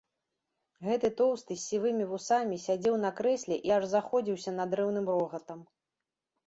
Гэты 0.87 1.11
тоўсты, 1.19 1.51
з 1.59 1.61
сівымі 1.65 2.07
вусамі 2.13 2.57
сядзеў 2.65 2.95
на 3.05 3.13
крэсле 3.21 3.55
і 3.71 3.75
аж 3.77 3.83
заходзіўся 3.95 4.59
надрыўным 4.63 5.05
рогатам. 5.17 5.59